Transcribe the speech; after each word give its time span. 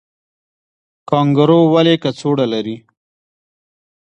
کانګارو 1.09 1.59
ولې 1.73 1.95
کڅوړه 2.03 2.45
لري؟ 2.53 2.75